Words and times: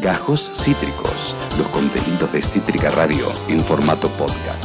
Gajos 0.00 0.50
Cítricos, 0.62 1.34
los 1.58 1.68
contenidos 1.68 2.32
de 2.32 2.40
Cítrica 2.40 2.90
Radio 2.90 3.26
en 3.48 3.60
formato 3.60 4.08
podcast. 4.08 4.64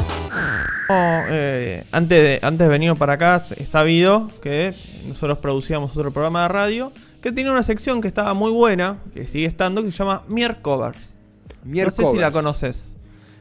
Eh, 0.90 1.84
antes, 1.92 2.24
de, 2.24 2.40
antes 2.42 2.60
de 2.60 2.68
venir 2.68 2.94
para 2.96 3.14
acá, 3.14 3.44
he 3.58 3.66
sabido 3.66 4.30
que 4.42 4.74
nosotros 5.08 5.40
producíamos 5.40 5.98
otro 5.98 6.12
programa 6.12 6.44
de 6.44 6.48
radio 6.48 6.92
que 7.22 7.34
tiene 7.34 7.52
una 7.52 7.64
sección 7.64 8.02
que 8.02 8.08
estaba 8.08 8.34
muy 8.34 8.52
buena, 8.52 9.00
que 9.14 9.26
sigue 9.26 9.46
estando, 9.46 9.84
que 9.84 9.92
se 9.92 9.98
llama 9.98 10.24
Mier 10.30 10.62
Covers. 10.62 11.16
Mier 11.66 11.88
no 11.88 11.92
sé 11.92 12.12
si 12.12 12.18
la 12.18 12.32
conoces. 12.32 12.96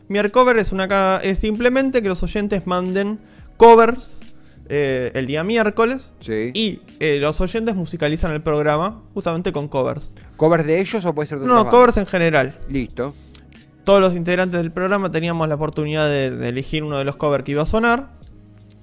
Mier 0.09 0.33
Cover 0.33 0.59
es, 0.59 0.73
una, 0.73 1.21
es 1.23 1.39
simplemente 1.39 2.03
que 2.03 2.09
los 2.09 2.23
oyentes 2.23 2.67
manden 2.67 3.21
covers 3.57 4.14
eh, 4.69 5.11
el 5.15 5.27
día 5.27 5.45
miércoles 5.45 6.13
Sí. 6.21 6.51
y 6.55 6.81
eh, 7.01 7.19
los 7.21 7.41
oyentes 7.41 7.75
musicalizan 7.75 8.33
el 8.33 8.43
programa 8.43 9.03
justamente 9.15 9.53
con 9.53 9.69
covers. 9.69 10.15
¿Covers 10.37 10.67
de 10.67 10.81
ellos 10.81 11.05
o 11.05 11.15
puede 11.15 11.27
ser 11.27 11.39
de 11.41 11.47
No, 11.47 11.69
covers 11.69 11.97
en 11.99 12.07
general. 12.07 12.59
Listo. 12.69 13.15
todos 13.85 14.01
los 14.01 14.15
integrantes 14.17 14.59
del 14.61 14.71
programa 14.73 15.11
teníamos 15.11 15.47
la 15.49 15.57
oportunidad 15.57 16.09
de, 16.09 16.31
de 16.31 16.49
elegir 16.49 16.83
uno 16.83 16.97
de 16.99 17.05
los 17.05 17.17
covers 17.17 17.45
que 17.45 17.53
iba 17.53 17.63
a 17.63 17.67
sonar. 17.67 18.09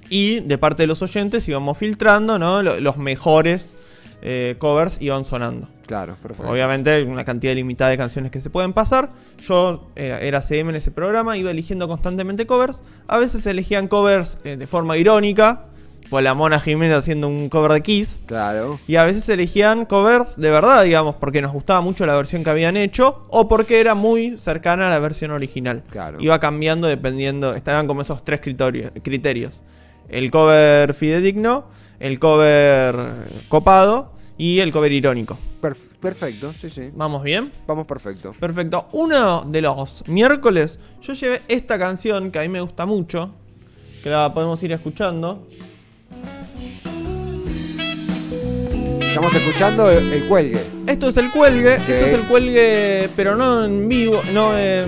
Y 0.09 0.41
de 0.41 0.58
parte 0.58 0.84
de 0.84 0.88
los 0.88 1.02
oyentes 1.02 1.48
íbamos 1.48 1.77
filtrando, 1.77 2.38
¿no? 2.38 2.61
Lo- 2.61 2.80
Los 2.80 2.98
mejores 2.98 3.73
eh, 4.22 4.55
covers 4.59 5.02
iban 5.02 5.25
sonando. 5.25 5.67
Claro, 5.88 6.16
perfecto. 6.22 6.52
Obviamente 6.52 6.89
hay 6.91 7.03
una 7.03 7.25
cantidad 7.25 7.53
limitada 7.55 7.89
de 7.91 7.98
canciones 7.98 8.31
que 8.31 8.39
se 8.41 8.50
pueden 8.50 8.73
pasar. 8.73 9.09
Yo 9.48 9.89
eh, 9.95 10.20
era 10.22 10.41
CM 10.41 10.70
en 10.70 10.75
ese 10.75 10.91
programa, 10.91 11.36
iba 11.38 11.50
eligiendo 11.50 11.88
constantemente 11.88 12.45
covers. 12.45 12.81
A 13.08 13.17
veces 13.17 13.45
elegían 13.48 13.88
covers 13.88 14.38
eh, 14.44 14.55
de 14.58 14.67
forma 14.67 14.95
irónica, 14.98 15.66
pues 16.10 16.23
la 16.23 16.34
Mona 16.34 16.60
Jiménez 16.60 16.98
haciendo 16.98 17.28
un 17.28 17.48
cover 17.50 17.72
de 17.72 17.82
Kiss. 17.82 18.23
Claro. 18.28 18.80
Y 18.88 18.98
a 18.98 19.05
veces 19.05 19.28
elegían 19.30 19.86
covers 19.86 20.36
de 20.38 20.50
verdad, 20.50 20.84
digamos, 20.84 21.16
porque 21.16 21.42
nos 21.42 21.54
gustaba 21.54 21.82
mucho 21.82 22.05
la 22.05 22.16
versión 22.16 22.44
que 22.44 22.50
habían 22.50 22.76
hecho 22.78 23.23
o 23.30 23.48
porque 23.48 23.80
era 23.80 23.96
muy 23.96 24.38
cercana 24.38 24.88
a 24.88 24.90
la 24.90 25.00
versión 25.00 25.32
original. 25.32 25.84
Claro. 25.90 26.18
Iba 26.20 26.40
cambiando 26.40 26.88
dependiendo, 26.88 27.53
estaban 27.53 27.88
como 27.88 28.02
esos 28.02 28.25
tres 28.25 28.42
criterios. 28.42 29.64
El 30.09 30.30
cover 30.31 30.94
fidedigno, 30.94 31.66
el 32.00 32.20
cover 32.20 32.95
copado 33.47 34.12
y 34.38 34.59
el 34.59 34.72
cover 34.73 34.92
irónico. 34.92 35.38
Perf- 35.62 35.95
perfecto, 36.02 36.52
sí, 36.59 36.70
sí. 36.70 36.90
¿Vamos 36.94 37.23
bien? 37.23 37.52
Vamos 37.68 37.86
perfecto. 37.86 38.34
Perfecto. 38.40 38.88
Uno 38.94 39.44
de 39.45 39.62
los 39.62 40.03
miércoles 40.08 40.80
yo 41.02 41.14
llevé 41.14 41.42
esta 41.47 41.78
canción 41.78 42.31
que 42.31 42.40
a 42.40 42.42
mí 42.42 42.50
me 42.50 42.59
gusta 42.59 42.86
mucho, 42.86 43.31
que 44.03 44.09
la 44.09 44.34
podemos 44.34 44.62
ir 44.64 44.72
escuchando. 44.73 45.47
Estamos 49.12 49.36
escuchando 49.36 49.92
el, 49.92 50.14
el 50.14 50.23
cuelgue 50.23 50.62
Esto 50.88 51.09
es 51.09 51.17
el 51.17 51.30
cuelgue, 51.31 51.76
esto 51.76 51.92
es 51.92 52.14
el 52.14 52.22
cuelgue, 52.22 53.09
pero 53.14 53.36
no 53.36 53.66
en 53.66 53.90
vivo, 53.90 54.22
no 54.34 54.58
en, 54.58 54.86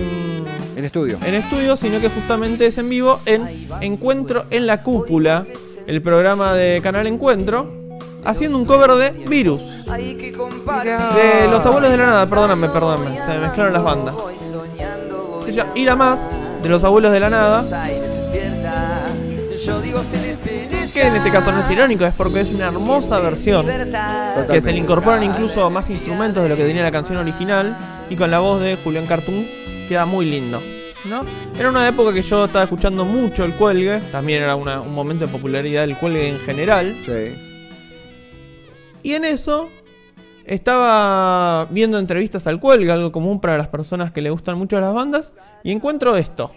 en 0.76 0.84
estudio. 0.86 1.18
en 1.26 1.34
estudio, 1.34 1.76
sino 1.76 2.00
que 2.00 2.08
justamente 2.08 2.64
es 2.64 2.78
en 2.78 2.88
vivo 2.88 3.20
en 3.26 3.68
Encuentro 3.82 4.46
en 4.48 4.66
la 4.66 4.82
Cúpula, 4.82 5.44
el 5.86 6.00
programa 6.00 6.54
de 6.54 6.80
Canal 6.82 7.06
Encuentro, 7.06 7.70
haciendo 8.24 8.56
un 8.56 8.64
cover 8.64 8.92
de 8.92 9.10
Virus. 9.28 9.62
De 9.86 11.46
Los 11.50 11.66
Abuelos 11.66 11.90
de 11.90 11.96
la 11.98 12.06
Nada, 12.06 12.26
perdóname, 12.26 12.70
perdóname, 12.70 13.20
se 13.26 13.28
me 13.34 13.40
mezclaron 13.40 13.74
las 13.74 13.84
bandas. 13.84 14.14
Se 15.44 15.52
llama 15.52 15.70
Ir 15.74 15.90
a 15.90 15.96
Más, 15.96 16.20
de 16.62 16.68
Los 16.70 16.82
Abuelos 16.82 17.12
de 17.12 17.20
la 17.20 17.28
Nada, 17.28 17.62
que 20.92 21.02
en 21.06 21.16
este 21.16 21.30
caso 21.30 21.50
no 21.52 21.60
es 21.60 21.70
irónico, 21.70 22.04
es 22.04 22.14
porque 22.14 22.40
es 22.40 22.50
una 22.52 22.66
hermosa 22.66 23.18
versión. 23.20 23.64
Que 23.66 23.72
se 23.72 23.78
le 23.86 23.92
Totalmente. 24.36 24.76
incorporan 24.76 25.24
incluso 25.24 25.70
más 25.70 25.88
instrumentos 25.90 26.42
de 26.42 26.48
lo 26.50 26.56
que 26.56 26.64
tenía 26.64 26.82
la 26.82 26.90
canción 26.90 27.16
original 27.18 27.76
y 28.10 28.16
con 28.16 28.30
la 28.30 28.40
voz 28.40 28.60
de 28.60 28.76
Julián 28.76 29.06
Cartoon 29.06 29.46
queda 29.88 30.04
muy 30.06 30.26
lindo. 30.26 30.60
¿no? 31.08 31.22
Era 31.58 31.68
una 31.68 31.86
época 31.88 32.12
que 32.14 32.22
yo 32.22 32.44
estaba 32.46 32.64
escuchando 32.64 33.04
mucho 33.04 33.44
el 33.44 33.52
cuelgue, 33.54 34.00
también 34.10 34.42
era 34.42 34.56
una- 34.56 34.80
un 34.80 34.94
momento 34.94 35.26
de 35.26 35.32
popularidad 35.32 35.82
del 35.86 35.96
cuelgue 35.98 36.28
en 36.28 36.38
general. 36.38 36.96
Sí. 37.04 37.34
Y 39.02 39.12
en 39.14 39.24
eso 39.26 39.68
estaba 40.46 41.66
viendo 41.70 41.98
entrevistas 41.98 42.46
al 42.46 42.58
cuelgue, 42.60 42.90
algo 42.90 43.12
común 43.12 43.38
para 43.40 43.58
las 43.58 43.68
personas 43.68 44.12
que 44.12 44.22
le 44.22 44.30
gustan 44.30 44.56
mucho 44.56 44.80
las 44.80 44.94
bandas, 44.94 45.32
y 45.62 45.72
encuentro 45.72 46.16
esto. 46.16 46.52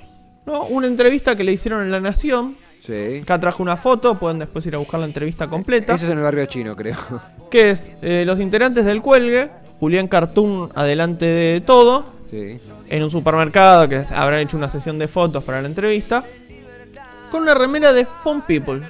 ¿no? 0.46 0.64
Una 0.68 0.88
entrevista 0.88 1.36
que 1.36 1.44
le 1.44 1.52
hicieron 1.52 1.82
en 1.84 1.92
La 1.92 2.00
Nación. 2.00 2.56
Sí. 2.88 3.20
Acá 3.22 3.38
traje 3.38 3.62
una 3.62 3.76
foto, 3.76 4.16
pueden 4.16 4.40
después 4.40 4.66
ir 4.66 4.74
a 4.76 4.78
buscar 4.78 5.02
la 5.02 5.06
entrevista 5.06 5.48
completa. 5.48 5.94
Eso 5.94 6.06
es 6.06 6.12
en 6.12 6.20
el 6.20 6.24
barrio 6.24 6.46
chino, 6.46 6.74
creo. 6.76 6.96
que 7.52 7.72
es 7.72 7.92
eh, 8.02 8.24
los 8.26 8.40
integrantes 8.40 8.86
del 8.86 9.02
cuelgue, 9.02 9.50
Julián 9.80 10.08
Cartoon 10.08 10.70
adelante 10.74 11.26
de 11.26 11.62
todo, 11.62 12.16
Sí. 12.30 12.60
en 12.90 13.04
un 13.04 13.10
supermercado 13.12 13.88
que 13.88 14.04
habrán 14.14 14.40
hecho 14.42 14.58
una 14.58 14.68
sesión 14.70 14.98
de 15.00 15.08
fotos 15.08 15.44
para 15.44 15.62
la 15.62 15.68
entrevista, 15.68 16.24
con 17.30 17.42
una 17.44 17.54
remera 17.54 17.92
de 17.94 18.06
Fun 18.06 18.42
People, 18.42 18.82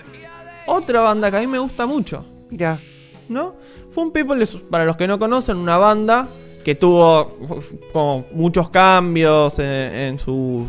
otra 0.68 1.02
banda 1.02 1.30
que 1.32 1.38
a 1.38 1.40
mí 1.40 1.48
me 1.48 1.60
gusta 1.60 1.86
mucho, 1.86 2.24
Mira. 2.50 2.78
¿no? 3.30 3.56
Fun 3.92 4.12
People 4.12 4.44
es, 4.44 4.56
para 4.70 4.86
los 4.86 4.96
que 4.96 5.08
no 5.08 5.18
conocen, 5.20 5.58
una 5.58 5.78
banda 5.78 6.28
que 6.64 6.76
tuvo 6.76 7.38
como 7.94 8.26
muchos 8.32 8.70
cambios 8.70 9.58
en, 9.60 9.66
en 9.66 10.20
sus... 10.20 10.68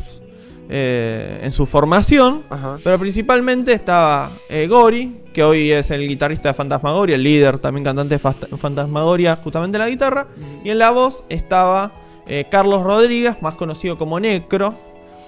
eh, 0.69 1.41
en 1.43 1.53
su 1.53 1.65
formación, 1.67 2.43
Ajá. 2.51 2.77
pero 2.84 2.99
principalmente 2.99 3.73
estaba 3.73 4.33
eh, 4.51 4.67
Gori, 4.67 5.23
que 5.33 5.43
hoy 5.43 5.71
es 5.73 5.91
el 5.91 6.06
guitarrista 6.06 6.51
de 6.51 6.55
Fantasmagoria, 6.55 7.17
el 7.17 7.23
líder, 7.23 7.59
también 7.59 7.84
cantante 7.84 8.17
de 8.17 8.21
Fast- 8.21 8.56
Fantasmagoria, 8.56 9.37
justamente 9.37 9.77
en 9.77 9.83
la 9.83 9.89
guitarra. 9.89 10.27
Y 10.65 10.71
en 10.71 10.79
la 10.79 10.91
voz 10.91 11.25
estaba 11.29 11.93
eh, 12.27 12.47
Carlos 12.51 12.83
Rodríguez, 12.83 13.37
más 13.41 13.55
conocido 13.55 13.97
como 13.97 14.21
Necro, 14.21 14.75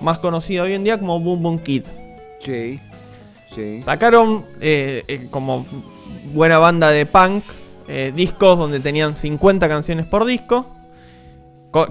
más 0.00 0.18
conocido 0.18 0.64
hoy 0.64 0.74
en 0.74 0.84
día 0.84 0.98
como 0.98 1.18
Boom 1.20 1.42
Boom 1.42 1.58
Kid. 1.60 1.84
Sí. 2.40 2.78
Sí. 3.54 3.82
Sacaron 3.82 4.44
eh, 4.60 5.26
como 5.30 5.66
buena 6.32 6.58
banda 6.58 6.90
de 6.90 7.06
punk 7.06 7.42
discos 8.14 8.56
donde 8.56 8.78
tenían 8.78 9.16
50 9.16 9.68
canciones 9.68 10.06
por 10.06 10.24
disco. 10.24 10.64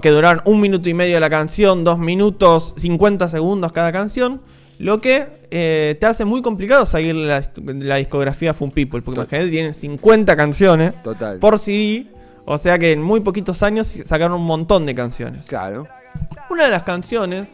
Que 0.02 0.10
duraron 0.10 0.42
un 0.44 0.60
minuto 0.60 0.88
y 0.88 0.94
medio 0.94 1.18
la 1.20 1.30
canción, 1.30 1.84
dos 1.84 1.98
minutos, 1.98 2.74
50 2.76 3.28
segundos 3.30 3.72
cada 3.72 3.92
canción. 3.92 4.42
Lo 4.78 5.00
que 5.00 5.26
eh, 5.50 5.96
te 6.00 6.06
hace 6.06 6.24
muy 6.24 6.42
complicado 6.42 6.84
seguir 6.86 7.14
la, 7.14 7.42
la 7.64 7.96
discografía 7.96 8.52
Fun 8.54 8.70
People. 8.70 9.02
Porque 9.02 9.20
imagínate, 9.20 9.50
tienen 9.50 9.72
50 9.74 10.36
canciones 10.36 11.02
Total. 11.02 11.38
por 11.38 11.58
CD. 11.58 12.06
O 12.44 12.58
sea 12.58 12.78
que 12.78 12.92
en 12.92 13.00
muy 13.02 13.20
poquitos 13.20 13.62
años 13.62 13.86
sacaron 14.04 14.40
un 14.40 14.46
montón 14.46 14.84
de 14.86 14.94
canciones. 14.94 15.46
Claro. 15.46 15.84
Una 16.50 16.64
de 16.64 16.70
las 16.70 16.82
canciones. 16.82 17.46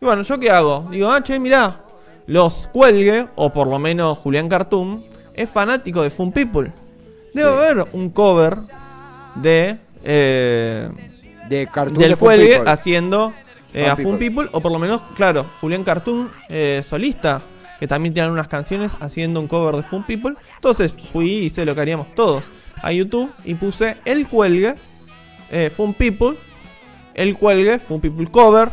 Y 0.00 0.04
bueno, 0.04 0.22
¿yo 0.22 0.38
qué 0.40 0.50
hago? 0.50 0.86
Digo, 0.90 1.10
ah, 1.10 1.22
che, 1.22 1.38
mirá. 1.38 1.80
Los 2.26 2.66
Cuelgue, 2.68 3.26
o 3.36 3.52
por 3.52 3.66
lo 3.68 3.78
menos 3.78 4.18
Julián 4.18 4.48
Cartoon, 4.48 5.04
es 5.34 5.48
fanático 5.48 6.02
de 6.02 6.10
Fun 6.10 6.32
People. 6.32 6.72
Debe 7.34 7.48
Sí. 7.50 7.56
haber 7.56 7.86
un 7.92 8.10
cover 8.10 8.56
de. 9.36 9.78
eh, 10.04 10.88
De 11.50 11.66
cartoon 11.66 11.98
del 11.98 12.10
de 12.10 12.16
Fun 12.16 12.26
Cuelgue 12.28 12.54
People. 12.54 12.70
haciendo 12.70 13.34
eh, 13.74 13.86
a 13.88 13.96
Fun 13.96 14.18
People. 14.18 14.48
O 14.52 14.60
por 14.60 14.70
lo 14.70 14.78
menos, 14.78 15.02
claro, 15.16 15.46
Julián 15.60 15.82
Cartoon 15.82 16.30
eh, 16.48 16.82
solista, 16.86 17.42
que 17.80 17.88
también 17.88 18.14
tiene 18.14 18.30
unas 18.30 18.46
canciones 18.46 18.96
haciendo 19.00 19.40
un 19.40 19.48
cover 19.48 19.74
de 19.74 19.82
Fun 19.82 20.04
People. 20.04 20.36
Entonces 20.54 20.94
fui 21.12 21.30
y 21.32 21.44
hice 21.46 21.64
lo 21.64 21.74
que 21.74 21.80
haríamos 21.80 22.14
todos 22.14 22.44
a 22.82 22.92
YouTube 22.92 23.32
y 23.44 23.54
puse 23.54 23.96
El 24.04 24.28
Cuelgue, 24.28 24.76
eh, 25.50 25.70
Fun 25.74 25.92
People, 25.92 26.36
El 27.14 27.36
Cuelgue, 27.36 27.80
Fun 27.80 28.00
People 28.00 28.28
Cover, 28.30 28.68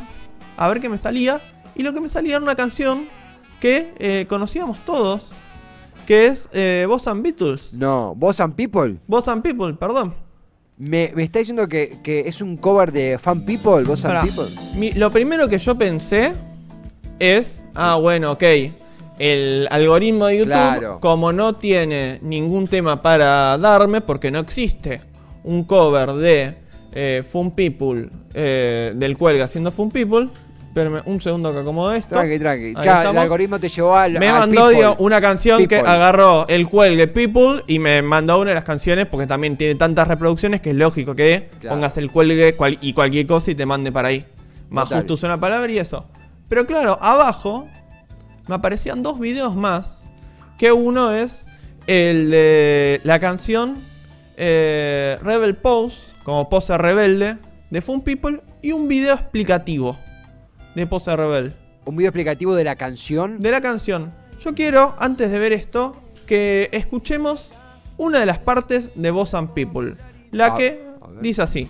a 0.55 0.67
ver 0.67 0.79
qué 0.79 0.87
me 0.87 0.99
salía. 0.99 1.41
Y 1.73 1.81
lo 1.81 1.93
que 1.93 2.01
me 2.01 2.09
salía 2.09 2.35
era 2.35 2.43
una 2.43 2.55
canción 2.55 3.05
que 3.59 4.27
conocíamos 4.29 4.77
todos, 4.79 5.31
que 6.05 6.27
es 6.27 6.47
Boss 6.87 7.07
and 7.07 7.23
Beatles. 7.23 7.73
No, 7.73 8.13
Boss 8.15 8.39
and 8.39 8.53
People. 8.53 8.97
Boss 9.07 9.27
and 9.27 9.41
People, 9.41 9.73
perdón. 9.73 10.26
Me, 10.77 11.11
me 11.15 11.23
está 11.23 11.39
diciendo 11.39 11.67
que, 11.67 11.97
que 12.03 12.27
es 12.27 12.39
un 12.41 12.55
cover 12.57 12.91
de 12.91 13.17
Fan 13.17 13.45
People, 13.45 13.77
and 13.91 14.01
Pará. 14.01 14.21
People. 14.21 14.45
Mi- 14.75 14.93
lo 14.93 15.11
primero 15.11 15.47
que 15.49 15.57
yo 15.57 15.75
pensé 15.75 16.33
es, 17.19 17.65
ah, 17.73 17.95
bueno, 17.95 18.33
ok, 18.33 18.43
el 19.17 19.67
algoritmo 19.71 20.27
de 20.27 20.37
YouTube, 20.37 20.51
Claro. 20.53 20.99
como 20.99 21.33
no 21.33 21.55
tiene 21.55 22.19
ningún 22.21 22.67
tema 22.67 23.01
para 23.01 23.57
darme, 23.57 24.01
porque 24.01 24.29
no 24.29 24.37
existe 24.39 25.01
un 25.43 25.63
cover 25.63 26.13
de 26.13 26.53
eh, 26.93 27.23
Fun 27.27 27.51
People, 27.51 28.09
eh, 28.35 28.93
del 28.95 29.17
cuelga 29.17 29.45
haciendo 29.45 29.71
Fun 29.71 29.89
People, 29.89 30.29
espérame 30.67 31.01
un 31.05 31.19
segundo 31.21 31.51
que 31.53 31.59
acomodo 31.59 31.93
esto. 31.93 32.09
Tranqui, 32.15 32.39
tranqui. 32.39 32.73
Claro, 32.73 33.11
el 33.11 33.17
algoritmo 33.17 33.59
te 33.59 33.69
llevó 33.69 33.95
al. 33.95 34.13
Me 34.19 34.27
al 34.29 34.39
mandó 34.39 34.69
People. 34.69 34.95
una 34.99 35.19
canción 35.21 35.67
que 35.67 35.77
agarró 35.77 36.47
el 36.47 36.67
cuelgue 36.69 37.07
People 37.07 37.63
y 37.67 37.79
me 37.79 38.01
mandó 38.01 38.39
una 38.39 38.49
de 38.51 38.55
las 38.55 38.63
canciones 38.63 39.07
porque 39.07 39.25
también 39.27 39.57
tiene 39.57 39.75
tantas 39.75 40.07
reproducciones 40.07 40.61
que 40.61 40.69
es 40.71 40.75
lógico 40.75 41.15
que 41.15 41.49
Claro. 41.59 41.75
pongas 41.75 41.97
el 41.97 42.11
cuelgue 42.11 42.55
cual- 42.55 42.77
y 42.81 42.93
cualquier 42.93 43.25
cosa 43.27 43.51
y 43.51 43.55
te 43.55 43.65
mande 43.65 43.91
para 43.91 44.09
ahí. 44.09 44.25
Más 44.69 44.85
Total. 44.89 44.99
justo 44.99 45.13
usa 45.15 45.29
una 45.29 45.39
palabra 45.39 45.71
y 45.71 45.79
eso. 45.79 46.05
Pero 46.49 46.65
claro, 46.65 46.97
abajo 47.01 47.67
me 48.47 48.55
aparecían 48.55 49.01
dos 49.03 49.19
videos 49.19 49.55
más. 49.55 50.05
Que 50.57 50.71
uno 50.71 51.11
es 51.13 51.45
el 51.87 52.29
de 52.31 53.01
la 53.03 53.19
canción 53.19 53.77
eh, 54.37 55.17
Rebel 55.23 55.55
Pose, 55.55 55.97
como 56.23 56.49
pose 56.49 56.77
rebelde, 56.77 57.37
de 57.69 57.81
Fun 57.81 58.01
People 58.01 58.41
y 58.61 58.71
un 58.71 58.87
video 58.87 59.13
explicativo 59.15 59.97
de 60.77 60.85
Pose 60.87 61.15
Rebel. 61.15 61.53
Un 61.85 61.95
video 61.95 62.09
explicativo 62.09 62.53
de 62.53 62.63
la 62.63 62.75
canción. 62.75 63.39
De 63.39 63.49
la 63.51 63.61
canción. 63.61 64.13
Yo 64.39 64.53
quiero, 64.53 64.93
antes 64.99 65.31
de 65.31 65.39
ver 65.39 65.51
esto, 65.51 65.95
que 66.27 66.69
escuchemos 66.71 67.51
una 67.97 68.19
de 68.19 68.27
las 68.27 68.37
partes 68.37 68.91
de 68.93 69.09
Boss 69.09 69.33
and 69.33 69.49
People. 69.53 69.95
La 70.31 70.47
A- 70.47 70.55
que 70.55 70.79
a 71.01 71.07
dice 71.21 71.41
así. 71.41 71.67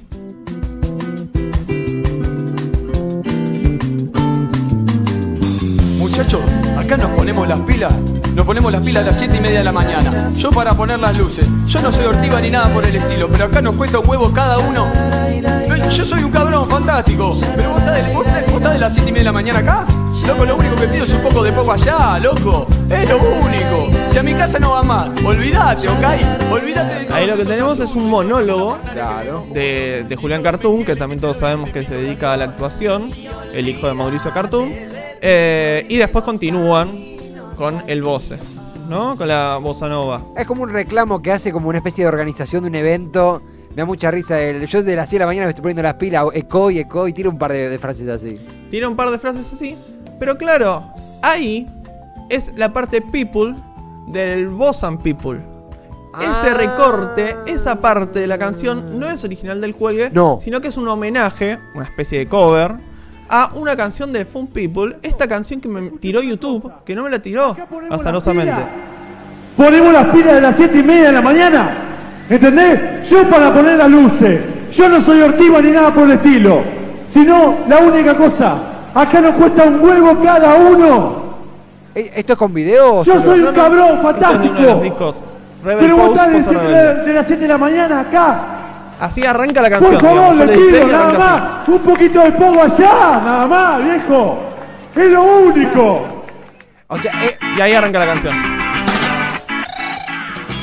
Muchachos, 5.97 6.41
acá 6.77 6.97
nos 6.97 7.11
ponemos 7.11 7.47
las 7.47 7.59
pilas. 7.61 7.93
Nos 8.37 8.45
ponemos 8.45 8.71
las 8.71 8.83
pilas 8.83 9.01
a 9.03 9.07
las 9.07 9.17
7 9.17 9.35
y 9.35 9.39
media 9.39 9.57
de 9.59 9.63
la 9.65 9.71
mañana. 9.71 10.31
Yo 10.35 10.51
para 10.51 10.75
poner 10.77 10.99
las 10.99 11.17
luces. 11.17 11.49
Yo 11.65 11.81
no 11.81 11.91
soy 11.91 12.05
ortiva 12.05 12.39
ni 12.39 12.51
nada 12.51 12.71
por 12.71 12.85
el 12.85 12.95
estilo, 12.95 13.27
pero 13.29 13.45
acá 13.45 13.61
nos 13.63 13.73
cuesta 13.73 13.97
un 13.97 14.07
huevo 14.07 14.31
cada 14.31 14.59
uno. 14.59 14.87
No, 15.67 15.89
Yo 15.89 16.05
soy 16.05 16.23
un 16.23 16.29
cabrón 16.31 16.69
fantástico. 16.69 17.35
Pero 17.55 17.71
vos 17.71 17.79
estás 17.79 17.95
de, 17.95 18.13
vos 18.13 18.25
estás- 18.27 18.45
vos 18.45 18.57
estás 18.57 18.73
de 18.73 18.79
las 18.79 18.93
7 18.93 19.09
y 19.09 19.11
media 19.11 19.21
de 19.21 19.25
la 19.25 19.31
mañana 19.33 19.59
acá. 19.59 19.85
Loco, 20.27 20.45
lo 20.45 20.55
único 20.55 20.75
que 20.75 20.87
pido 20.87 21.03
es 21.05 21.13
un 21.15 21.21
poco 21.21 21.43
de 21.43 21.51
poco 21.51 21.71
allá, 21.71 22.19
loco. 22.19 22.67
Es 22.91 23.09
lo 23.09 23.17
único. 23.17 23.89
Si 24.11 24.17
a 24.19 24.23
mi 24.23 24.33
casa 24.35 24.59
no 24.59 24.71
va 24.71 24.83
mal, 24.83 25.13
olvídate, 25.25 25.89
¿ok? 25.89 26.51
Olvídate 26.51 27.05
de 27.07 27.13
Ahí 27.15 27.25
lo 27.25 27.37
que 27.37 27.45
tenemos 27.45 27.79
es 27.79 27.95
un 27.95 28.07
monólogo 28.07 28.77
Claro. 28.93 29.47
de, 29.51 30.05
de 30.07 30.15
Julián 30.15 30.43
Cartoon, 30.43 30.85
que 30.85 30.95
también 30.95 31.19
todos 31.19 31.37
sabemos 31.37 31.71
que 31.71 31.83
se 31.85 31.95
dedica 31.95 32.33
a 32.33 32.37
la 32.37 32.45
actuación, 32.45 33.09
el 33.53 33.67
hijo 33.67 33.87
de 33.87 33.93
Mauricio 33.95 34.31
Cartoon. 34.31 34.71
Eh, 35.21 35.85
y 35.89 35.97
después 35.97 36.23
continúan 36.23 37.16
con 37.57 37.81
el 37.87 38.01
voce, 38.01 38.37
¿no? 38.89 39.15
Con 39.17 39.27
la 39.27 39.57
bossa 39.61 39.87
nova. 39.89 40.21
Es 40.35 40.45
como 40.45 40.63
un 40.63 40.69
reclamo 40.69 41.21
que 41.21 41.31
hace 41.31 41.51
como 41.51 41.69
una 41.69 41.79
especie 41.79 42.03
de 42.03 42.09
organización 42.09 42.63
de 42.63 42.69
un 42.69 42.75
evento. 42.75 43.41
Me 43.71 43.77
da 43.77 43.85
mucha 43.85 44.09
risa. 44.11 44.39
El, 44.41 44.65
yo 44.67 44.81
de 44.83 44.95
las 44.95 45.09
7 45.09 45.15
de 45.17 45.19
la 45.19 45.25
mañana 45.27 45.45
me 45.47 45.51
estoy 45.51 45.61
poniendo 45.61 45.83
las 45.83 45.95
pilas, 45.95 46.25
eco 46.33 46.71
y 46.71 46.79
eco, 46.79 47.07
y 47.07 47.13
tiro 47.13 47.29
un 47.29 47.37
par 47.37 47.51
de, 47.51 47.69
de 47.69 47.77
frases 47.79 48.07
así. 48.09 48.39
Tiene 48.69 48.87
un 48.87 48.95
par 48.95 49.09
de 49.11 49.19
frases 49.19 49.51
así. 49.53 49.77
Pero 50.19 50.37
claro, 50.37 50.83
ahí 51.21 51.67
es 52.29 52.51
la 52.55 52.73
parte 52.73 53.01
people 53.01 53.53
del 54.07 54.47
Boss 54.47 54.83
and 54.83 55.01
People. 55.01 55.39
Ese 56.19 56.49
Ah. 56.49 56.53
recorte, 56.57 57.35
esa 57.45 57.75
parte 57.79 58.19
de 58.19 58.25
la 58.25 58.39
canción 58.39 58.97
no 58.97 59.07
es 59.07 59.23
original 59.23 59.61
del 59.61 59.73
juegue, 59.73 60.09
No. 60.11 60.39
sino 60.41 60.61
que 60.61 60.69
es 60.69 60.77
un 60.77 60.87
homenaje, 60.87 61.59
una 61.75 61.83
especie 61.85 62.17
de 62.17 62.27
cover, 62.27 62.75
a 63.29 63.51
una 63.53 63.75
canción 63.75 64.11
de 64.13 64.25
Fun 64.25 64.47
People. 64.47 64.97
Esta 65.01 65.27
canción 65.27 65.59
que 65.61 65.67
me 65.67 65.89
tiró 65.91 66.21
YouTube, 66.21 66.71
que 66.85 66.95
no 66.95 67.03
me 67.03 67.09
la 67.09 67.19
tiró 67.19 67.55
azarosamente. 67.89 68.61
Ponemos 69.55 69.91
las 69.91 70.07
pilas 70.09 70.35
de 70.35 70.41
las 70.41 70.55
siete 70.55 70.79
y 70.79 70.83
media 70.83 71.07
de 71.07 71.11
la 71.13 71.21
mañana. 71.21 71.69
¿Entendés? 72.29 73.09
Yo 73.09 73.27
para 73.29 73.53
poner 73.53 73.77
las 73.77 73.89
luces. 73.89 74.41
Yo 74.75 74.89
no 74.89 75.03
soy 75.05 75.21
ortiva 75.21 75.61
ni 75.61 75.71
nada 75.71 75.93
por 75.93 76.03
el 76.03 76.11
estilo. 76.11 76.61
Sino 77.13 77.55
la 77.67 77.77
única 77.79 78.15
cosa. 78.15 78.57
Acá 78.93 79.21
nos 79.21 79.35
cuesta 79.35 79.63
un 79.63 79.79
huevo 79.79 80.21
cada 80.23 80.55
uno. 80.55 81.27
Eh, 81.95 82.11
¿Esto 82.15 82.33
es 82.33 82.39
con 82.39 82.53
video 82.53 82.97
o 82.97 83.03
Yo 83.03 83.13
solo? 83.13 83.25
soy 83.31 83.41
un 83.41 83.55
cabrón 83.55 84.01
fantástico. 84.01 84.83
Pero 85.63 85.97
vos 85.97 86.09
estás 86.09 86.31
de 87.05 87.13
las 87.13 87.25
7 87.27 87.41
de 87.41 87.47
la 87.47 87.57
mañana 87.57 88.01
acá. 88.01 88.56
Así 88.99 89.23
arranca 89.25 89.61
la 89.61 89.69
Por 89.69 89.79
canción. 89.79 90.01
favor, 90.01 90.33
digamos. 90.33 90.37
Yo 90.39 90.45
le 90.45 90.57
pido 90.71 90.87
nada 90.87 91.19
más. 91.19 91.67
Un 91.67 91.79
poquito 91.79 92.19
de 92.23 92.31
pogo 92.31 92.63
allá. 92.63 93.21
Nada 93.23 93.47
más, 93.47 93.83
viejo. 93.83 94.39
Es 94.95 95.07
lo 95.09 95.23
único. 95.23 96.23
O 96.87 96.97
sea, 96.97 97.11
eh, 97.23 97.37
Y 97.57 97.61
ahí 97.61 97.73
arranca 97.73 97.99
la 97.99 98.05
canción. 98.05 98.35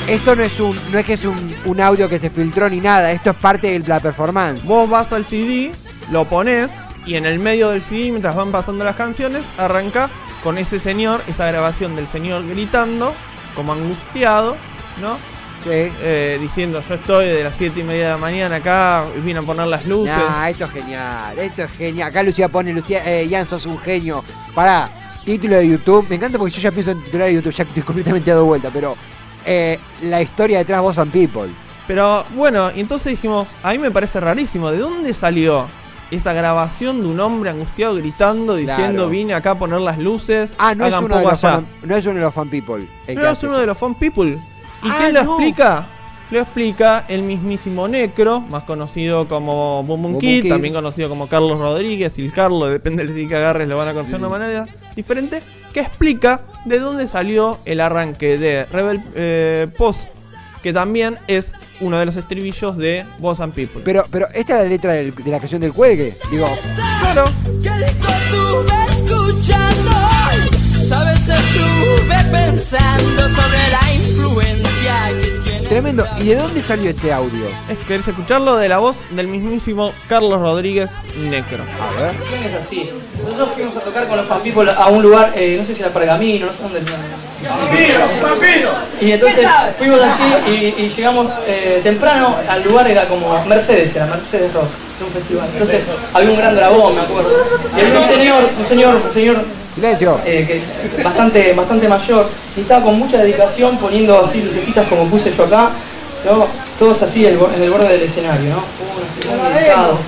esto 0.08 0.36
no 0.36 0.42
es 0.42 0.60
un, 0.60 0.78
no 0.92 0.98
es 0.98 1.06
que 1.06 1.12
es 1.14 1.24
un, 1.24 1.54
un 1.64 1.80
audio 1.80 2.08
que 2.08 2.18
se 2.18 2.30
filtró 2.30 2.68
ni 2.68 2.80
nada. 2.80 3.10
Esto 3.12 3.30
es 3.30 3.36
parte 3.36 3.78
de 3.78 3.86
la 3.88 4.00
performance. 4.00 4.64
Vos 4.64 4.88
vas 4.88 5.12
al 5.12 5.24
CD, 5.24 5.72
lo 6.10 6.24
pones 6.24 6.70
y 7.06 7.14
en 7.16 7.26
el 7.26 7.38
medio 7.38 7.70
del 7.70 7.82
CD, 7.82 8.10
mientras 8.10 8.34
van 8.34 8.50
pasando 8.50 8.82
las 8.84 8.96
canciones, 8.96 9.42
arranca 9.58 10.08
con 10.42 10.58
ese 10.58 10.78
señor, 10.78 11.20
esa 11.28 11.46
grabación 11.46 11.96
del 11.96 12.06
señor 12.06 12.46
gritando, 12.46 13.12
como 13.54 13.72
angustiado, 13.74 14.56
¿no? 15.00 15.16
Sí. 15.64 15.70
Eh, 15.72 16.38
diciendo, 16.40 16.82
yo 16.86 16.94
estoy 16.94 17.26
de 17.28 17.42
las 17.44 17.54
7 17.56 17.80
y 17.80 17.82
media 17.82 18.04
de 18.04 18.10
la 18.12 18.16
mañana 18.18 18.56
acá, 18.56 19.04
vine 19.24 19.38
a 19.38 19.42
poner 19.42 19.66
las 19.66 19.84
luces. 19.86 20.14
Nah, 20.16 20.48
esto 20.48 20.66
es 20.66 20.70
genial, 20.72 21.38
esto 21.38 21.62
es 21.62 21.70
genial. 21.72 22.08
Acá 22.08 22.22
Lucía 22.22 22.48
pone, 22.48 22.72
Lucía, 22.72 23.02
eh, 23.04 23.26
Ian, 23.26 23.46
sos 23.48 23.64
un 23.66 23.78
genio. 23.78 24.22
Pará, 24.54 24.88
título 25.24 25.56
de 25.56 25.66
YouTube. 25.68 26.06
Me 26.10 26.16
encanta 26.16 26.38
porque 26.38 26.52
yo 26.54 26.60
ya 26.60 26.70
pienso 26.70 26.90
en 26.90 27.02
titular 27.02 27.28
de 27.28 27.34
YouTube, 27.34 27.52
ya 27.54 27.64
estoy 27.64 27.82
completamente 27.84 28.30
dado 28.30 28.44
vuelta, 28.44 28.68
pero 28.72 28.94
eh, 29.46 29.78
la 30.02 30.20
historia 30.22 30.58
detrás 30.58 30.78
de 30.78 30.82
Boss 30.82 30.98
and 30.98 31.10
People. 31.12 31.48
Pero 31.86 32.24
bueno, 32.34 32.70
y 32.74 32.80
entonces 32.80 33.10
dijimos, 33.12 33.46
a 33.62 33.72
mí 33.72 33.78
me 33.78 33.90
parece 33.90 34.20
rarísimo, 34.20 34.70
¿de 34.70 34.78
dónde 34.78 35.12
salió 35.14 35.66
esa 36.10 36.32
grabación 36.32 37.00
de 37.00 37.08
un 37.08 37.18
hombre 37.20 37.50
angustiado 37.50 37.94
gritando, 37.94 38.54
diciendo, 38.54 38.92
Claro. 38.92 39.08
vine 39.08 39.34
acá 39.34 39.52
a 39.52 39.54
poner 39.58 39.80
las 39.80 39.98
luces, 39.98 40.52
Ah, 40.58 40.74
no 40.74 40.86
es, 40.86 40.94
uno 40.94 41.16
de 41.18 41.24
los 41.24 41.42
allá"? 41.44 41.54
fan, 41.56 41.66
no 41.82 41.96
es 41.96 42.04
uno 42.06 42.14
de 42.16 42.20
los 42.20 42.34
fan 42.34 42.48
people. 42.48 42.86
Pero 43.06 43.30
es 43.30 43.42
uno 43.42 43.58
de 43.58 43.66
los 43.66 43.76
Fun 43.78 43.94
People. 43.94 44.38
¿Y 44.84 44.88
Ah, 44.90 44.96
quién 44.98 45.14
lo 45.14 45.24
no. 45.24 45.30
explica? 45.32 45.86
Lo 46.30 46.40
explica 46.40 47.04
el 47.08 47.22
mismísimo 47.22 47.86
Necro, 47.86 48.40
más 48.40 48.64
conocido 48.64 49.28
como 49.28 49.82
Boom 49.84 50.02
Boom 50.02 50.18
Kid, 50.18 50.42
Kid. 50.42 50.48
también 50.50 50.72
conocido 50.74 51.08
como 51.08 51.28
Carlos 51.28 51.58
Rodríguez, 51.58 52.18
y 52.18 52.22
el 52.24 52.32
Carlos, 52.32 52.70
depende 52.70 53.04
del 53.04 53.12
CD 53.14 53.28
que 53.28 53.36
agarres, 53.36 53.68
lo 53.68 53.76
van 53.76 53.88
a 53.88 53.92
conocer 53.92 54.18
de 54.18 54.26
una 54.26 54.28
manera 54.30 54.66
diferente, 54.96 55.42
que 55.72 55.80
explica 55.80 56.40
de 56.64 56.78
dónde 56.78 57.06
salió 57.08 57.58
el 57.66 57.80
arranque 57.80 58.38
de 58.38 58.64
Rebel 58.66 59.02
eh, 59.14 59.68
Post, 59.76 60.08
que 60.62 60.72
también 60.72 61.18
es 61.28 61.52
uno 61.80 61.98
de 61.98 62.06
los 62.06 62.16
estribillos 62.16 62.78
de 62.78 63.04
Boss 63.18 63.40
and 63.40 63.52
People. 63.52 63.82
Pero, 63.84 64.04
pero 64.10 64.26
esta 64.34 64.56
es 64.56 64.62
la 64.64 64.68
letra 64.68 64.92
del- 64.92 65.14
de 65.14 65.30
la 65.30 65.38
canción 65.38 65.60
del 65.60 65.72
cuelgue. 65.74 66.16
Digo, 66.30 66.46
claro, 67.02 67.24
¿Qué 67.62 67.68
escuchando? 68.96 69.93
Sabes, 70.88 71.28
estuve 71.28 72.14
pensando 72.30 73.28
sobre 73.28 73.70
la 73.70 73.94
influencia 73.94 74.96
que 75.22 75.28
tiene. 75.42 75.68
tremendo. 75.68 76.06
¿Y 76.18 76.24
de 76.28 76.36
dónde 76.36 76.60
salió 76.60 76.90
ese 76.90 77.10
audio? 77.10 77.46
es 77.70 77.78
querés 77.86 78.06
escucharlo 78.06 78.56
de 78.56 78.68
la 78.68 78.78
voz 78.78 78.96
del 79.10 79.28
mismísimo 79.28 79.94
Carlos 80.08 80.40
Rodríguez 80.40 80.90
Necro. 81.16 81.64
A 81.80 82.00
ver. 82.00 82.14
es 82.44 82.54
así. 82.54 82.90
Nosotros 83.22 83.48
fuimos 83.54 83.76
a 83.78 83.80
tocar 83.80 84.06
con 84.06 84.18
los 84.18 84.26
People 84.42 84.70
a 84.70 84.88
un 84.88 85.02
lugar, 85.02 85.32
eh, 85.34 85.56
no 85.56 85.64
sé 85.64 85.74
si 85.74 85.80
era 85.80 85.90
Pergamino, 85.90 86.46
no 86.46 86.52
sé 86.52 86.64
dónde 86.64 86.82
Y 89.00 89.12
entonces 89.12 89.48
fuimos 89.78 90.02
así 90.02 90.22
y, 90.46 90.84
y 90.84 90.88
llegamos 90.90 91.28
eh, 91.46 91.80
temprano 91.82 92.36
al 92.46 92.62
lugar, 92.62 92.86
era 92.88 93.08
como 93.08 93.42
Mercedes, 93.46 93.96
era 93.96 94.04
Mercedes 94.06 94.52
Rock, 94.52 94.68
era 94.98 95.06
un 95.06 95.12
festival. 95.12 95.48
Entonces 95.50 95.84
había 96.12 96.30
un 96.30 96.36
gran 96.36 96.54
dragón, 96.54 96.94
me 96.94 97.00
acuerdo. 97.00 97.30
Y 97.74 97.80
había 97.80 97.98
un 97.98 98.04
señor, 98.04 98.50
un 98.58 98.66
señor, 98.66 98.96
un 98.96 99.12
señor 99.12 99.63
Silencio. 99.74 100.20
eh, 100.24 100.46
que 100.46 101.02
bastante, 101.02 101.52
bastante 101.52 101.88
mayor 101.88 102.28
y 102.56 102.60
estaba 102.60 102.84
con 102.84 102.98
mucha 102.98 103.18
dedicación 103.18 103.76
poniendo 103.78 104.20
así 104.20 104.40
lucecitas 104.42 104.86
como 104.88 105.06
puse 105.08 105.32
yo 105.36 105.44
acá, 105.44 105.70
¿no? 106.24 106.46
todos 106.78 107.02
así 107.02 107.24
el 107.26 107.38
en 107.56 107.62
el 107.62 107.70
borde 107.70 107.88
del 107.88 108.02
escenario. 108.02 108.54
Uh, 108.56 109.54
dedicado. 109.54 109.98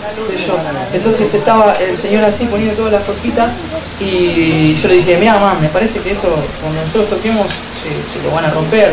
Entonces 0.92 1.32
estaba 1.34 1.74
el 1.74 1.96
señor 1.96 2.24
así 2.24 2.44
poniendo 2.46 2.74
todas 2.76 2.92
las 2.92 3.02
cositas 3.04 3.52
y 4.00 4.74
yo 4.76 4.88
le 4.88 4.94
dije, 4.94 5.16
mira 5.18 5.34
mamá, 5.34 5.56
me 5.60 5.68
parece 5.68 6.00
que 6.00 6.12
eso 6.12 6.28
cuando 6.60 6.80
nosotros 6.82 7.10
toquemos 7.10 7.46
se, 7.82 8.18
se 8.18 8.24
lo 8.24 8.30
van 8.34 8.44
a 8.44 8.50
romper. 8.50 8.92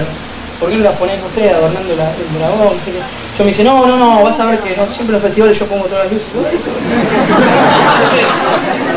¿Por 0.59 0.69
qué 0.69 0.77
no 0.77 0.83
las 0.85 0.95
ponés, 0.97 1.19
no 1.21 1.29
sé, 1.29 1.49
adornando 1.49 1.95
la- 1.95 2.11
el 2.11 2.39
dragón? 2.39 2.77
yo? 2.77 2.91
Yo 3.37 3.43
me 3.43 3.45
dice, 3.49 3.63
no, 3.63 3.85
no, 3.85 3.97
no, 3.97 4.23
vas 4.23 4.39
a 4.39 4.45
ver 4.45 4.59
que 4.59 4.77
no, 4.77 4.85
siempre 4.87 5.07
en 5.07 5.11
los 5.13 5.21
festivales 5.23 5.59
yo 5.59 5.65
pongo 5.67 5.85
todas 5.85 6.05
las 6.05 6.13
luces. 6.13 6.29
Entonces, 8.03 8.27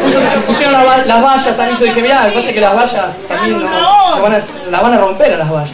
puso- 0.07 0.41
pusieron 0.47 0.73
la 0.73 1.05
las 1.05 1.23
vallas 1.23 1.57
también. 1.57 1.79
Yo 1.79 1.85
dije, 1.85 2.03
mirá, 2.03 2.23
lo 2.25 2.29
que 2.31 2.35
pasa 2.37 2.49
es 2.49 2.55
que 2.55 2.61
las 2.61 2.75
vallas 2.77 3.23
también 3.29 3.61
no, 3.63 4.23
van 4.23 4.35
a, 4.35 4.39
la 4.71 4.81
van 4.81 4.93
a 4.95 4.99
romper 4.99 5.33
a 5.35 5.37
las 5.39 5.51
vallas. 5.51 5.71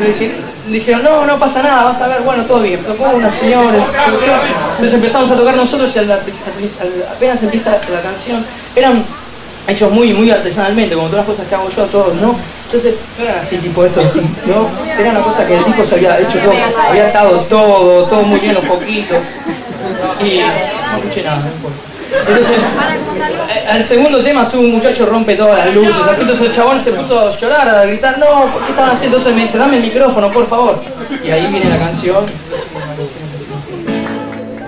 Yo 0.00 0.06
dije, 0.06 0.34
dijeron, 0.66 1.02
no, 1.02 1.26
no 1.26 1.38
pasa 1.38 1.62
nada, 1.62 1.84
vas 1.84 2.00
a 2.00 2.08
ver, 2.08 2.20
bueno, 2.22 2.44
todo 2.44 2.60
bien. 2.60 2.82
Tocó 2.84 3.04
una 3.04 3.30
señora. 3.30 3.84
Entonces 4.72 4.94
empezamos 4.94 5.30
a 5.30 5.36
tocar 5.36 5.56
nosotros 5.56 5.94
y 5.94 5.98
al- 5.98 6.10
al- 6.10 6.20
al- 6.20 7.06
apenas 7.16 7.42
empieza 7.42 7.70
la 7.92 8.00
canción, 8.00 8.44
eran 8.74 9.04
hechos 9.68 9.92
muy, 9.92 10.12
muy 10.12 10.30
artesanalmente, 10.30 10.94
como 10.94 11.08
todas 11.08 11.26
las 11.26 11.34
cosas 11.36 11.48
que 11.48 11.54
hago 11.54 11.68
yo, 11.70 11.84
todos, 11.86 12.14
¿no? 12.16 12.34
Entonces, 12.66 12.94
no 13.18 13.24
eran 13.24 13.38
así, 13.38 13.56
tipo 13.58 13.84
esto 13.84 14.00
así, 14.00 14.20
¿no? 14.46 14.68
Era 15.00 15.10
una 15.10 15.20
cosa 15.20 15.46
que 15.46 15.56
el 15.56 15.64
tipo 15.64 15.84
se 15.86 15.94
había 15.96 16.18
hecho 16.18 16.38
todo, 16.38 16.52
había 16.88 17.06
atado 17.08 17.40
todo, 17.44 18.04
todo 18.06 18.22
muy 18.22 18.40
bien, 18.40 18.54
los 18.54 18.64
poquitos, 18.64 19.24
y 20.20 20.38
no 20.40 20.96
escuché 20.98 21.22
nada, 21.22 21.40
no 21.40 21.46
importa. 21.46 21.78
Entonces, 22.26 22.58
eh, 23.48 23.66
al 23.68 23.82
segundo 23.82 24.22
tema 24.22 24.44
sube 24.44 24.64
un 24.64 24.72
muchacho 24.72 25.06
rompe 25.06 25.36
todas 25.36 25.64
las 25.64 25.74
luces, 25.74 25.96
así 26.08 26.22
entonces 26.22 26.46
el 26.46 26.52
chabón 26.52 26.82
se 26.82 26.92
puso 26.92 27.18
a 27.18 27.36
llorar, 27.38 27.68
a 27.68 27.84
gritar, 27.86 28.18
no, 28.18 28.52
¿por 28.52 28.62
qué 28.64 28.70
estaban 28.70 28.90
así? 28.90 29.06
Entonces 29.06 29.34
me 29.34 29.42
dice, 29.42 29.58
dame 29.58 29.76
el 29.76 29.82
micrófono, 29.82 30.30
por 30.30 30.48
favor. 30.48 30.80
Y 31.22 31.30
ahí 31.30 31.46
viene 31.46 31.68
la 31.70 31.78
canción. 31.78 32.24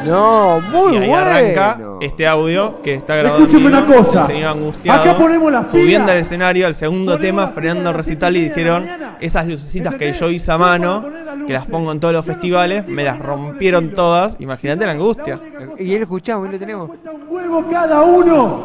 No, 0.05 0.61
muy 0.61 0.95
y 0.95 0.97
ahí 0.99 1.09
bueno. 1.09 1.25
arranca 1.27 1.79
este 2.01 2.27
audio 2.27 2.83
que 2.83 2.95
está 2.95 3.17
grabado 3.17 3.45
en 3.45 3.49
Escúcheme 3.51 3.71
vivo, 3.81 3.87
una 3.93 4.05
cosa. 4.05 4.21
el 4.23 4.27
señor 4.27 4.51
angustiado, 4.51 5.01
Acá 5.03 5.17
ponemos 5.19 5.53
las 5.53 5.71
subiendo 5.71 6.13
al 6.13 6.19
escenario 6.19 6.67
al 6.67 6.75
segundo 6.75 7.13
Ponemos 7.13 7.21
tema, 7.27 7.43
las 7.43 7.55
frenando 7.55 7.91
el 7.91 7.95
pilas 7.95 8.07
recital 8.07 8.37
y 8.37 8.41
de 8.41 8.49
la 8.49 8.55
dijeron, 8.55 8.83
mañana. 8.85 9.17
esas 9.21 9.47
lucecitas 9.47 9.91
que 9.95 10.05
¿Entendés? 10.09 10.21
yo 10.21 10.31
hice 10.31 10.53
a 10.53 10.59
mano, 10.59 11.03
poner 11.03 11.25
las 11.25 11.35
que 11.47 11.53
las 11.53 11.63
luces. 11.63 11.71
pongo 11.71 11.93
en 11.93 12.01
todos 12.01 12.15
los 12.15 12.25
festivales, 12.27 12.87
me 12.89 13.05
las 13.05 13.19
rompieron 13.19 13.91
todas, 13.91 14.37
imagínate 14.41 14.85
la 14.87 14.93
angustia. 14.93 15.41
Y 15.79 15.95
él 15.95 16.03
escuchamos, 16.03 16.47
ahí 16.47 16.53
lo 16.53 16.59
tenemos. 16.59 16.89
Cuesta 16.89 17.11
un 17.11 17.23
huevo 17.29 17.65
cada 17.71 18.01
uno. 18.03 18.61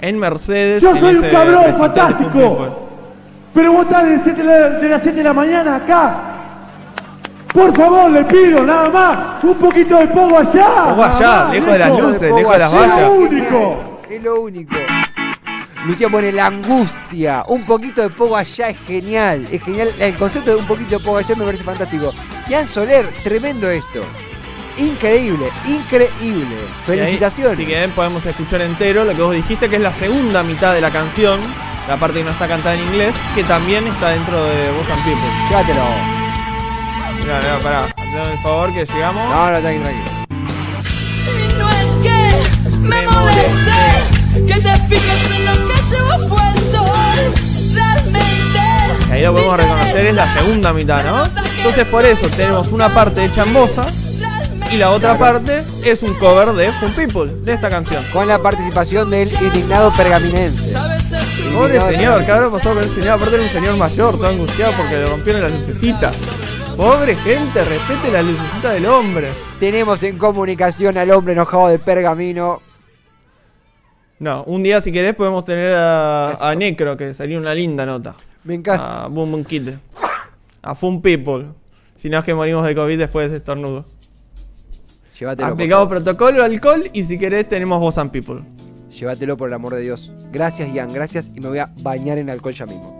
En 0.00 0.18
Mercedes, 0.18 0.80
Yo 0.82 0.90
en 0.90 1.00
soy 1.00 1.14
un 1.16 1.24
ese 1.24 1.30
cabrón 1.30 1.54
recital 1.64 1.66
de 1.66 1.72
Fun 1.78 1.80
fantástico. 1.94 2.86
Pero 3.52 3.72
vos 3.72 3.82
estás 3.82 4.04
de, 4.04 4.10
las 4.16 4.22
siete 4.24 4.42
de 4.42 4.48
la- 4.48 4.68
de 4.70 4.88
las 4.88 5.02
7 5.02 5.18
de 5.18 5.24
la 5.24 5.32
mañana 5.32 5.76
acá. 5.76 6.29
Por 7.52 7.76
favor, 7.76 8.10
le 8.10 8.24
pido 8.24 8.62
nada 8.62 8.88
más. 8.88 9.44
Un 9.44 9.54
poquito 9.54 9.98
de 9.98 10.06
pogo 10.08 10.38
allá. 10.38 10.84
Pogo 10.88 11.04
allá, 11.04 11.44
más, 11.44 11.52
lejos 11.52 11.72
de 11.72 11.78
las 11.78 11.90
luces, 11.90 12.34
lejos 12.34 12.52
de 12.52 12.58
las 12.58 12.72
vallas. 12.72 12.98
Es 12.98 13.06
lo 13.06 13.12
único. 13.12 14.00
Es 14.08 14.22
lo 14.22 14.40
único. 14.40 14.76
Lucía 15.86 16.08
pone 16.08 16.32
la 16.32 16.46
angustia. 16.46 17.44
Un 17.48 17.64
poquito 17.64 18.02
de 18.02 18.10
pogo 18.10 18.36
allá 18.36 18.68
es 18.68 18.78
genial. 18.86 19.46
Es 19.50 19.62
genial. 19.64 19.92
El 19.98 20.14
concepto 20.14 20.50
de 20.50 20.56
un 20.56 20.66
poquito 20.66 20.98
de 20.98 21.04
pogo 21.04 21.16
allá 21.18 21.34
me 21.34 21.44
parece 21.44 21.64
fantástico. 21.64 22.12
Jan 22.48 22.68
Soler, 22.68 23.06
tremendo 23.24 23.68
esto. 23.68 24.00
Increíble, 24.78 25.46
increíble. 25.66 26.56
Felicitaciones. 26.86 27.58
si 27.58 27.66
quieren 27.66 27.90
podemos 27.90 28.24
escuchar 28.24 28.62
entero 28.62 29.04
lo 29.04 29.14
que 29.14 29.22
vos 29.22 29.34
dijiste, 29.34 29.68
que 29.68 29.76
es 29.76 29.82
la 29.82 29.92
segunda 29.92 30.42
mitad 30.42 30.72
de 30.72 30.80
la 30.80 30.90
canción, 30.90 31.40
la 31.86 31.96
parte 31.96 32.18
que 32.18 32.24
no 32.24 32.30
está 32.30 32.48
cantada 32.48 32.76
en 32.76 32.84
inglés, 32.86 33.14
que 33.34 33.44
también 33.44 33.86
está 33.86 34.10
dentro 34.10 34.42
de 34.42 34.72
Boss 34.72 34.90
and 34.90 35.04
People. 35.04 36.19
Mirá, 37.30 37.42
mirá, 37.42 37.58
pará, 37.58 37.84
hazme 37.84 38.32
el 38.32 38.38
favor 38.40 38.72
que 38.72 38.84
llegamos. 38.84 39.30
No, 39.30 39.50
no, 39.52 39.60
tranqui, 39.60 39.78
tranqui. 39.78 40.00
Y 41.30 41.58
no 41.58 41.70
es 41.70 41.86
que 42.02 42.18
me 42.80 43.06
moleste 43.06 44.46
que 44.48 44.54
te 44.54 44.76
fijes 44.88 45.30
en 45.30 45.44
lo 45.46 45.52
que 45.68 45.76
llevo 45.90 46.28
puesto. 46.28 46.84
Realmente. 47.72 48.58
Y 49.08 49.12
ahí 49.12 49.22
lo 49.22 49.32
podemos 49.32 49.56
reconocer, 49.58 50.06
es 50.06 50.14
la 50.16 50.34
segunda 50.34 50.72
mitad, 50.72 51.04
¿no? 51.04 51.24
Entonces 51.58 51.86
por 51.86 52.04
eso 52.04 52.28
tenemos 52.30 52.66
una 52.72 52.88
parte 52.88 53.24
hecha 53.26 53.44
en 53.44 53.54
bossa 53.54 53.86
y 54.72 54.76
la 54.78 54.90
otra 54.90 55.16
parte 55.16 55.62
es 55.84 56.02
un 56.02 56.12
cover 56.14 56.48
de 56.54 56.72
Fun 56.72 56.92
People, 56.94 57.30
de 57.44 57.52
esta 57.52 57.70
canción. 57.70 58.04
Con 58.12 58.26
la 58.26 58.40
participación 58.40 59.08
del 59.08 59.32
indignado 59.40 59.92
pergaminense. 59.96 60.72
Pobre 61.54 61.76
Indignado 61.76 61.90
señor, 61.90 62.24
¿qué 62.26 62.32
habrá 62.32 62.50
pasado 62.50 62.74
con 62.74 62.82
el 62.82 62.90
señor? 62.92 63.10
Aparte 63.10 63.36
era 63.36 63.44
un 63.44 63.52
señor 63.52 63.76
mayor, 63.76 64.16
todo 64.16 64.26
angustiado 64.26 64.72
porque 64.76 64.96
le 64.96 65.06
rompieron 65.06 65.42
las 65.42 65.52
lucecitas. 65.52 66.16
Pobre 66.80 67.14
gente, 67.14 67.62
respete 67.62 68.10
la 68.10 68.22
lucecita 68.22 68.70
del 68.70 68.86
hombre. 68.86 69.28
Tenemos 69.58 70.02
en 70.02 70.16
comunicación 70.16 70.96
al 70.96 71.10
hombre 71.10 71.34
enojado 71.34 71.68
de 71.68 71.78
pergamino. 71.78 72.62
No, 74.18 74.44
un 74.44 74.62
día 74.62 74.80
si 74.80 74.90
querés 74.90 75.14
podemos 75.14 75.44
tener 75.44 75.74
a, 75.74 76.30
a 76.40 76.54
Necro, 76.54 76.96
que 76.96 77.12
sería 77.12 77.36
una 77.36 77.52
linda 77.52 77.84
nota. 77.84 78.16
Me 78.44 78.54
encanta. 78.54 79.04
A 79.04 79.08
Boom 79.08 79.30
Boom 79.30 79.44
Kid. 79.44 79.68
A 80.62 80.74
Fun 80.74 81.02
People. 81.02 81.48
Si 81.96 82.08
no 82.08 82.18
es 82.18 82.24
que 82.24 82.32
morimos 82.32 82.66
de 82.66 82.74
COVID 82.74 82.98
después 82.98 83.28
de 83.28 83.36
ese 83.36 83.40
estornudo. 83.40 83.84
Llévatelo. 85.18 85.48
Aplicamos 85.48 85.86
protocolo, 85.86 86.42
alcohol 86.42 86.84
y 86.94 87.02
si 87.02 87.18
querés 87.18 87.46
tenemos 87.46 87.78
Boss 87.78 87.98
and 87.98 88.10
People. 88.10 88.40
Llévatelo 88.90 89.36
por 89.36 89.48
el 89.48 89.54
amor 89.54 89.74
de 89.74 89.82
Dios. 89.82 90.10
Gracias, 90.32 90.72
Ian, 90.72 90.90
gracias. 90.94 91.30
Y 91.36 91.40
me 91.40 91.48
voy 91.48 91.58
a 91.58 91.70
bañar 91.82 92.16
en 92.16 92.30
alcohol 92.30 92.54
ya 92.54 92.64
mismo. 92.64 92.99